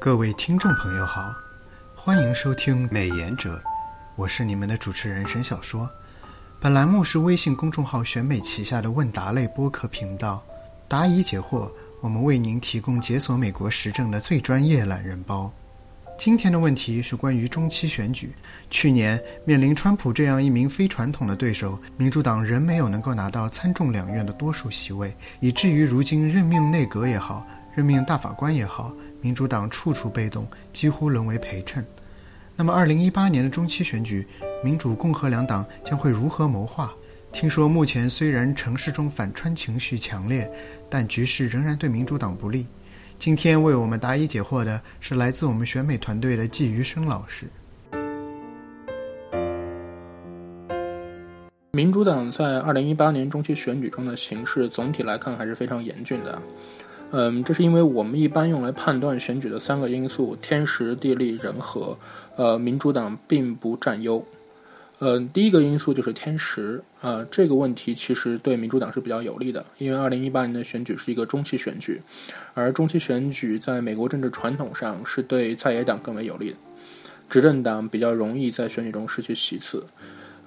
[0.00, 1.30] 各位听众朋友好，
[1.94, 3.56] 欢迎收听《美言者》，
[4.16, 5.86] 我是你们的主持人沈小说。
[6.58, 10.42] 本栏目是微信公众号选美旗下的问答类播客频道，
[10.88, 15.52] 答疑解惑，我们为您提供解锁美国时政的最专业懒人包。
[16.18, 18.34] 今天的问题是关于中期选举。
[18.70, 31.84] 去年面临川普这样一名非传统的对手，民主党仍没有能够拿到参众两院的多数席位，以至于如今任命内阁也好，任命大法官也好，民主党处处被动，几乎沦为陪衬。
[32.56, 34.26] 那么，二零一八年的中期选举，
[34.62, 36.92] 民主、共和两党将会如何谋划？
[37.32, 40.50] 听说目前虽然城市中反川情绪强烈，
[40.88, 42.66] 但局势仍然对民主党不利。
[43.18, 47.46] 今天为我们答疑解惑的是来自我们选美团队的季余生老师。
[51.72, 56.42] 民主党在二零一八年中期选举中的形势总体来看还是非常严峻的。
[57.12, 61.98] 嗯，这是因为我们一般用来判断选举的三个因素：天时、地利、人和。
[62.36, 64.24] 呃，民主党并不占优。
[65.00, 72.00] 嗯，第一个因素就是天时，呃，这个问题其实对民主党是比较有利的，因为二零一八年的选举是一个中期选举，
[72.54, 76.56] 而中期选举在美国政治传统上是对在野党更为有利的，
[77.28, 79.84] 执政党比较容易在选举中失去席次。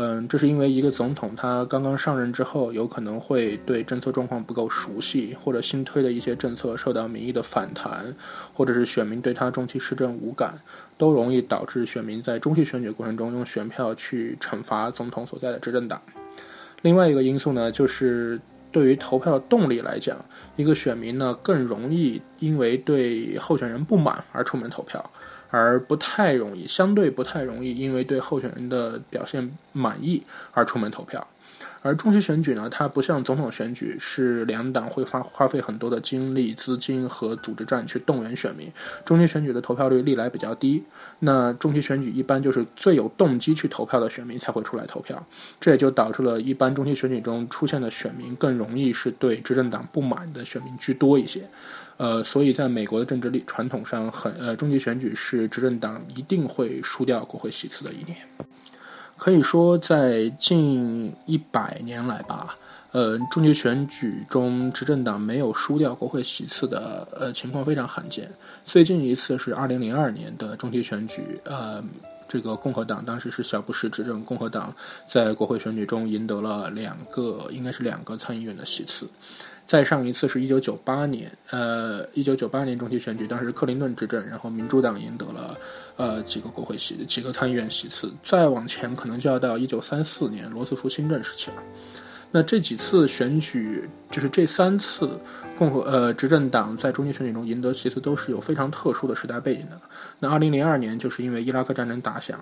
[0.00, 8.14] 嗯这是因为一个总统他刚刚上任之后，有可能会对政策状况不够熟悉，或者新推的一些政策受到民意的反弹，
[8.54, 10.54] 或者是选民对他中期施政无感，
[10.96, 16.00] 都容易导致选民在中期选举过程中用选票去惩罚总统所在的执政党。
[16.82, 20.16] 另外一个因素呢，就是对于投票的动力来讲，
[20.54, 25.10] 一个选民呢更容易因为对候选人不满而出门投票。
[25.50, 31.26] 而不太容易，相对不太容易，因为对候选人的表现满意而出门投票。
[31.82, 38.70] 而中期选举呢，它不像总统选举，是两党会花花费很多的精力、资金和组织战去动员选民。
[39.04, 40.82] 中期选举的投票率历来比较低，
[41.18, 45.24] 那中期选举一般就是最有动机去投票的选民才会出来投票，
[45.60, 51.48] 这也就导致了一般中期选举中出现的选民更容易是对执政党不满的选民居多一些。
[51.96, 58.16] 呃，所以在美国的政治历传统上，很呃，中期选举是执政党一定会输掉国会席次的一年。
[59.18, 62.56] 可以说，在近一百年来吧，
[62.92, 68.30] 呃，中期选举中执政党没有输掉国会席次的呃情况非常罕见。
[68.64, 71.82] 最近一次是二零零二年的中期选举，呃，
[72.28, 74.74] 这个共和党当时是小布什执政，共和党
[75.06, 79.08] 在国会选举中赢得了两个，应该是两个参议院的席次。
[79.66, 85.58] 再上一次是一九九八年，呃，一九九八年中期选举，当时克林顿执政，然后民主党赢得了
[85.96, 88.10] 呃几个国会席，几个参议院席次。
[88.22, 91.62] 再往前可能就要到一九三四年罗斯福新政时期了。
[92.30, 95.18] 那这几次选举，就是这三次
[95.56, 99.80] 共和呃执政党在中期选举中赢得其实，都是有非常特殊的时代背景的。
[100.18, 102.38] 那二零零二年就是因为伊拉克战争打响。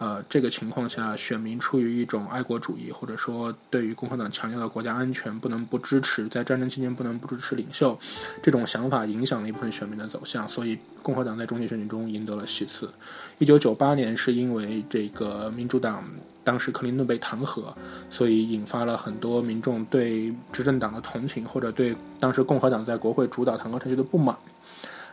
[0.00, 7.98] 呃，这个情况下，选民出于一种爱国主义，或者说对于共和党强调的国家安全，不能不支持，在战争期间不能不支持领袖，
[8.42, 12.90] 这种想法影响了一部分选民的走向，所以共和党在中期选举中赢得了席次。
[13.36, 16.02] 一九九八年是因为这个民主党
[16.42, 17.64] 当时克林顿被弹劾，
[18.08, 24.34] 所以引发了很多民众对执政党的同情，或者对当时共和党在国会主导弹劾程序的不满。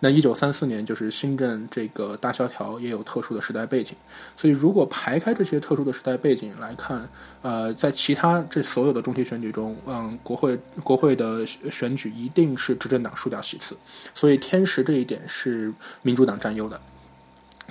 [0.00, 3.94] 那一九三四年就是新政这个大萧条也有特殊的时代背景，
[4.36, 7.08] 所以如果排开这些特殊的时代背景来看，
[7.42, 13.76] 呃，在其他这所有的中期选举中，嗯，国会国会的选举一定是执政党输掉席次，
[14.14, 15.72] 所以天时这一点是
[16.02, 16.80] 民主党占优的。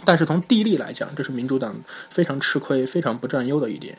[0.06, 1.76] 但是从地利来讲，这是民主党
[2.10, 3.96] 非常吃亏、非常不占优的一点。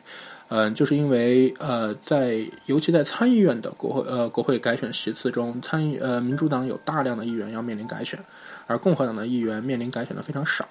[0.48, 8.18] 嗯，就是因为呃，在尤其在参议院的国会呃国会改选席次中，参议呃民主党有大量的议员要面临改选，
[8.66, 10.68] 而共和党的议员面临改选的非常少。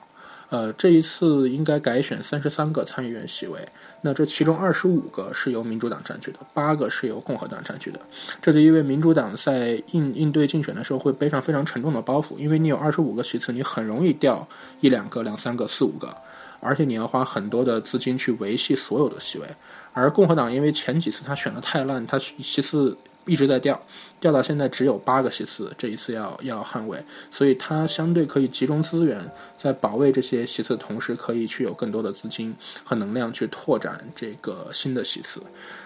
[0.50, 3.59] 呃，这一次应该改选三十三个参议院席位，
[4.01, 8.00] 那这其中二十五个是由民主党占据的，八个是由共和党占据的。
[8.39, 14.48] 这就因为民主党在应应对竞选的时候会背上非常沉重的包袱，因为你有二十五个席次，你很容易掉
[14.81, 16.15] 一两个、两三个、四五个。
[16.63, 19.48] 而且你要花很多的资金去维系所有的席位，
[19.92, 23.81] 而共和党因为前几次他选的太烂，他其次一直在掉，
[24.20, 29.20] 掉到现在只有八个席次，这一次要要捍卫，所以他相对可以集中资源，
[29.58, 35.42] 在保卫这些席次的同时，可以去有更多的资金和能量去拓展这个新的席次。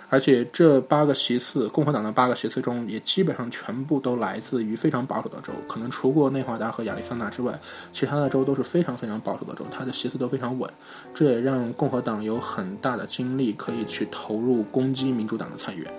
[0.10, 7.60] 而且这八个席次，共和党的八个席次中，也基本上全部都来自于非常保守的州，可能除过内华达和亚利桑那之外，
[7.92, 10.70] 其他的州都是非常非常保守的州，它的席次都非常稳。
[11.14, 15.94] 这也让共和党有很大的精力可以去投入攻击民主党的参议员。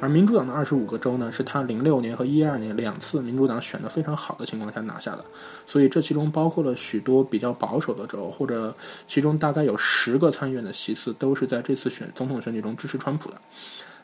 [0.00, 5.24] 而民主党的二十五个州呢，是他零六年和一二年两次民主党选的非常好的情况下拿下的，
[5.66, 8.74] 所以这其中包括了许多比较保守的州，或者
[9.06, 13.36] 其中大概有十个参议院的席次都是在这次选总统选举中支持川普的。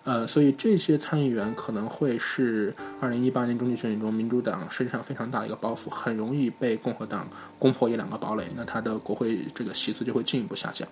[0.04, 7.26] 呃，所以这些参议员可能会是二零一八年中期选举中民主党身上非常大的一个包袱，很容易被共和党
[7.58, 10.86] 攻破一两个堡垒，那他的国会这个席次就会进一步下降。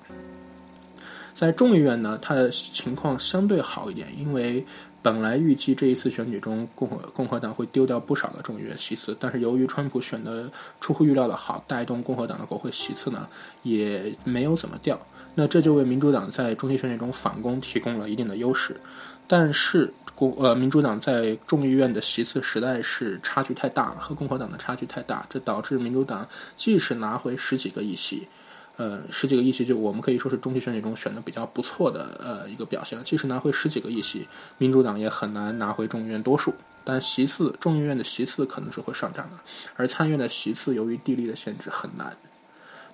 [1.32, 4.64] 在众议院呢，它的情况相对好一点，因为
[5.04, 13.28] 本来预计这一次选举中共和共和党会丢掉不少的众议院席次，但是由于川普选的出乎预料的好，带动共和党的国会席次呢
[13.64, 14.98] 也没有怎么掉，
[15.34, 18.80] 那这就为民主党在中期选举中反攻提供了一定的优势。
[19.26, 26.26] 但是共呃民主党在众议院的席次实在是差距太大了，和共和党的差距太大，这导致民主党
[26.56, 28.26] 即使拿回十几个议席。
[28.76, 32.98] 呃，十几个议席就我们可以说是中期选举中选的比较不错的呃一个表现。
[33.04, 34.26] 即使拿回十几个议席，
[34.58, 36.52] 民主党也很难拿回众议院多数。
[36.82, 39.36] 但席次，众议院的席次可能是会上涨的，
[39.76, 42.16] 而参议院的席次由于地利的限制很难。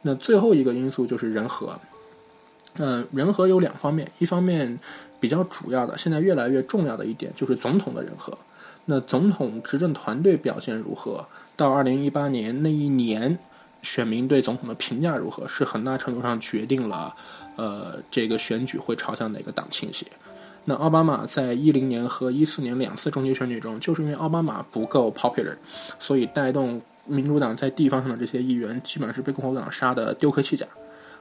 [0.03, 1.81] 那最后一个因素就是人和。
[2.75, 4.79] 嗯，人和有两方面，一方面
[5.19, 8.37] 比较主要的，现在越来越重要的一点就是总统的人和。
[8.85, 11.27] 那总统执政团队表现如何？
[11.57, 13.39] 到二零一八年那一年。
[13.83, 17.15] 选民对总统的评价如何，是很大程度上决定了，
[17.57, 20.07] 呃，这个选举会朝向哪个党倾斜。
[20.67, 25.57] 那奥巴马在一零年和一四年两次中期选举中，就是因为奥巴马不够 popular，
[25.99, 30.67] 所以带动民主党在地方上的这些议员，基本上是被共和党杀的丢盔弃甲。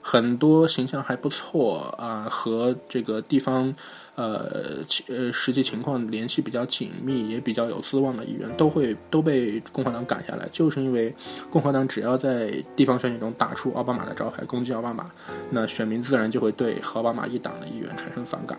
[0.01, 3.73] 很多形象还不错啊，和这个地方，
[4.15, 11.13] 呃，呃，实际情况联系比较紧密，也比较有资望的议员，都会都被共和党赶下来，就是因为
[11.49, 15.11] 共和党只要在地方选举中打出奥巴马的招牌，攻击奥巴马，
[15.49, 18.57] 那选民自然就会对和奥巴马一党的议员产生反感，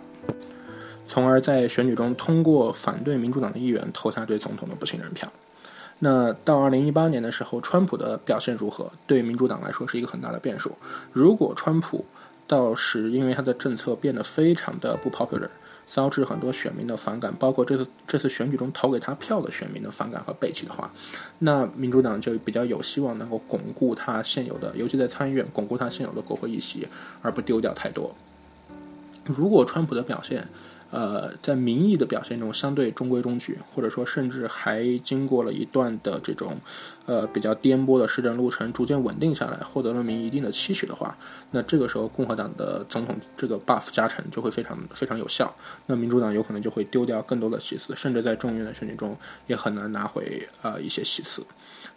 [1.08, 5.30] 从而在选举中通过反对民主党的议员投下对总统的不信任票。
[6.00, 8.90] 那到二零一八年的时候，川普的表现如何？
[9.06, 10.72] 对民主党来说是一个很大的变数。
[11.12, 12.04] 如果川普
[12.46, 15.48] 到时因为他的政策变得非常的不 popular，
[15.86, 20.90] 招致很多选民的反感，包括这次这次选举中投给他票的选民的反感和背弃的话，
[21.40, 26.88] 那民主党就比较有希望能够巩固他现有的，尤其在参议院巩固他现有的国会议席，
[27.20, 28.14] 而不丢掉太多。
[29.24, 30.48] 如果川普的表现，
[30.90, 36.58] 呃，在民意的表现中相对中规中矩，或者说甚至还经过了一段的这种，
[37.10, 41.18] 呃比较颠簸的市政路程，逐渐稳定下来，获得了民一定的期许的话，
[41.50, 45.52] 那这个时候共和党的总统这个 buff 加成就会非常非常有效，
[45.86, 49.16] 那民主党有可能就会丢掉更多的席次，甚至在众议院的选举中
[49.48, 51.44] 也很难拿回呃一些席次。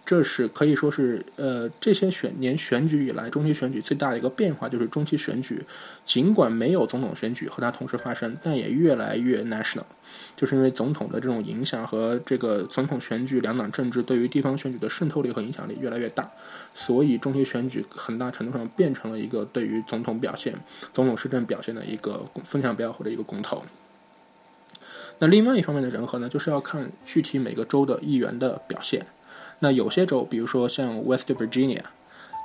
[0.06, 5.64] 这是可以说是，呃，这些选年选举以来，中期选举最大的一个变化，就是中期选举
[6.06, 9.84] 尽管没有总统选举和它同时发生，但也越来越 national，
[10.36, 16.30] 就是因为总统的这种影响和这个总统选举两党政治对于地方选举的渗透力和影响力越来越大，
[16.74, 20.54] 所以中期选举很大程度上变成了一个对于总统表现、
[20.94, 23.64] 总统施政表现的一个风向标或者一个公投。
[25.20, 29.06] 那另外一方面的人和呢，就是要看具体每个州的议员的表现。
[29.60, 31.82] 那有些州，比如说像 West Virginia，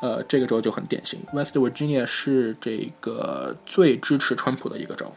[0.03, 1.19] 呃，这个州就很典型。
[1.33, 5.13] West Virginia 是这个最支持川普的一个州。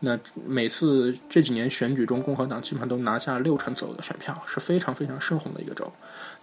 [0.00, 5.90] 那每次这几年选举中，共和党基本上都拿下六成左右的选票，是非常非常深红的一个州。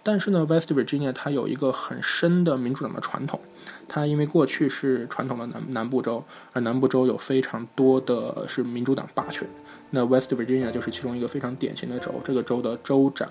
[0.02, 3.38] 但是呢，West Virginia 它有一个很深的民主党的传统，
[3.86, 9.46] 它因为过去是传统的南南部州，而南部州有非常多的是民主党霸权。
[9.90, 13.28] 那 West Virginia 就是其中一个非常典型的州，这个州的州长，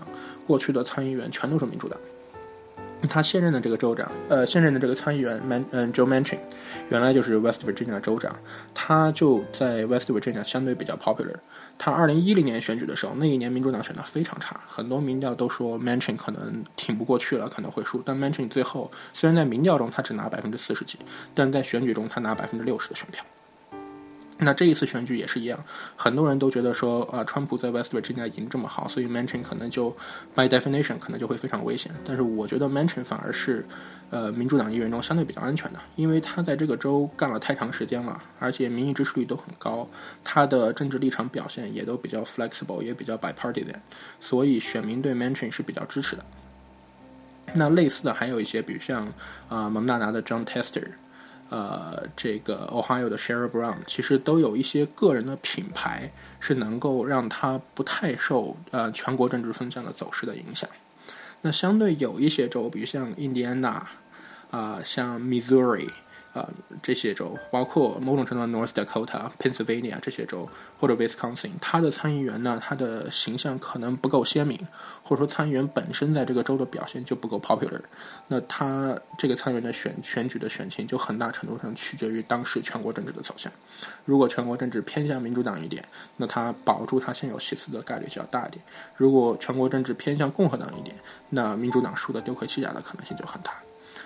[0.47, 1.99] 过去的参议员全都是民主党。
[3.09, 6.37] 他现任的这个州长，呃，现任的这个参议员 Man，嗯，Joe Manchin，
[6.89, 8.35] 原来就是 West Virginia 州长，
[8.73, 11.35] 他就在 West Virginia 相对比较 popular。
[11.77, 18.01] 他二零一零年选举的时候，那一年民主党选的非常差，很多民调都说 Manchin 可能挺不过去了，可能会输。
[18.05, 20.99] 但 Manchin 最后虽然在民调中他只拿百分之四十几，
[21.33, 23.23] 但在选举中他拿百分之六十的选票。
[24.43, 25.63] 那这一次选举也是一样，
[25.95, 29.95] 很多人都觉得说，啊，川普在 West Virginia 赢这么好，所以 Manchin 可能就
[30.33, 31.91] by definition 可能就会非常危险。
[32.03, 33.63] 但是我觉得 Manchin 反而是，
[34.09, 39.87] 呃，民主党议员中相对比较安全的，因为他在这个州干了太长时间了，而且民意支持率都很高，
[40.23, 43.75] 他的政治立场表现也都比较 flexible，也比较 bipartisan，
[44.19, 46.25] 所以选民对 Manchin 是比较支持的。
[47.53, 49.07] 那类似的还有一些，比如像
[49.49, 50.87] 啊蒙大拿的 John Tester。
[51.51, 60.69] 呃，这个 Ohio 的 Sherrod Brown 其实都有一些个人的品牌，是能够让他不太受呃全国政治风向的走势的影响。
[61.41, 63.85] 那相对有一些州，比如像印第安纳
[64.49, 65.89] 啊，像 Missouri，
[66.33, 66.47] 啊，
[66.81, 70.47] 这些州，包括某种程度上 North Dakota、Pennsylvania 这些州，
[70.79, 74.57] 或者 Wisconsin，他的参议员呢，他的形象可能不够鲜明，
[75.03, 77.81] 或者说参议员本身在这个州的表现就不够 popular，
[78.29, 83.51] 那他这个参议员的选选举的选情就很大程度上取决于当时全国政治的走向。
[84.05, 85.83] 如果全国政治偏向民主党一点，
[86.15, 88.63] 那他保住他现有席次的概率就要大一点；
[88.95, 90.95] 如果全国政治偏向共和党一点，
[91.29, 93.51] 那民主党输的丢盔弃甲的可能性就很大。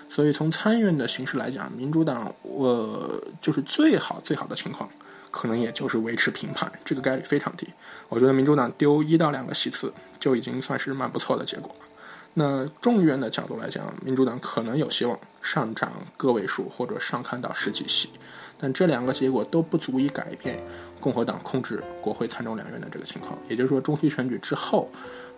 [0.08, 4.88] 所以从参议院的形式来讲，民主党我就是最好最好的情况，
[5.30, 7.68] 可能也就是维持平盘，这个概率非常低。
[8.08, 11.86] 我觉得民主党丢一到两个席次就已经算是蛮不错的结果了。
[12.34, 18.08] 那众议院的角度来讲，民主党可能有希望上涨个位数或者上看到十几席，
[18.56, 20.58] 但这两个结果都不足以改变
[21.00, 23.38] 共和党控制国会参众两院的这个情况。
[23.48, 24.88] 也就是说，中期选举之后。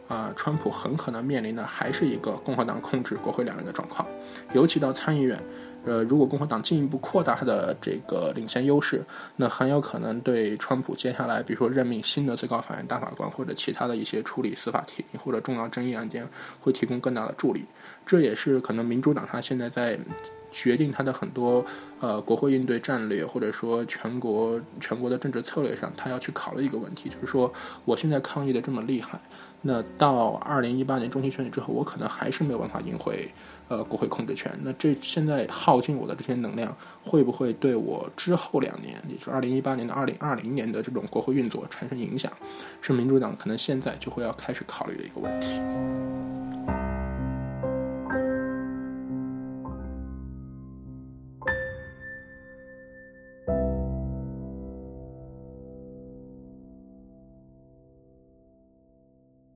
[0.09, 4.09] 啊，川普很可能面临的还是一个共和党控制国会两院的状况，
[4.55, 5.39] 尤其到参议院，
[5.85, 9.05] 呃，如果共和党进一步扩大他的这个领先优势，
[9.37, 16.27] 那很有可能对川普接下来，比如说任命新的最高法院大法官或者其他的一些处理司法提或者重要争议案件，
[16.61, 17.67] 会提供更大的助力。
[18.07, 19.99] 这也是可能民主党他现在在。
[20.51, 21.65] 决定他的很多
[22.01, 27.53] 呃国会应对战略，或者说全国全国的政治策略上，他要去考虑一个问题，就是说
[27.85, 29.21] 我现在抗议的这么厉害，
[29.63, 33.29] 那到二零一八年中期选举之后，我可能还是没有办法赢回
[33.69, 34.51] 呃国会控制权。
[34.63, 42.33] 那这现在耗尽我的这些能量，会不会对我之后两年，也就是二零一八年的二零二零年的这种国会运作产生影响？
[42.81, 45.61] 是民主党可能现在就会要开始考虑的一个问题。